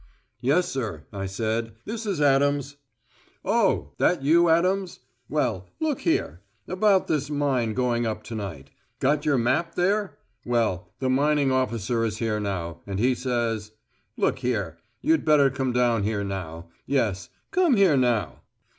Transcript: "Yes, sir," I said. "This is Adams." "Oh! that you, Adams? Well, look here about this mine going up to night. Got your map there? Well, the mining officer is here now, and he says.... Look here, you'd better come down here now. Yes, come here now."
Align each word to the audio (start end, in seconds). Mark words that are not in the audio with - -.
"Yes, 0.39 0.67
sir," 0.67 1.05
I 1.13 1.27
said. 1.27 1.73
"This 1.85 2.07
is 2.07 2.19
Adams." 2.19 2.77
"Oh! 3.45 3.91
that 3.99 4.23
you, 4.23 4.49
Adams? 4.49 5.01
Well, 5.29 5.67
look 5.79 5.99
here 6.01 6.41
about 6.67 7.05
this 7.05 7.29
mine 7.29 7.75
going 7.75 8.07
up 8.07 8.23
to 8.23 8.33
night. 8.33 8.71
Got 8.99 9.25
your 9.27 9.37
map 9.37 9.75
there? 9.75 10.17
Well, 10.43 10.89
the 10.97 11.09
mining 11.11 11.51
officer 11.51 12.03
is 12.03 12.17
here 12.17 12.39
now, 12.39 12.81
and 12.87 12.97
he 12.97 13.13
says.... 13.13 13.73
Look 14.17 14.39
here, 14.39 14.79
you'd 15.01 15.23
better 15.23 15.51
come 15.51 15.71
down 15.71 16.01
here 16.01 16.23
now. 16.23 16.69
Yes, 16.87 17.29
come 17.51 17.77
here 17.77 17.95
now." 17.95 18.41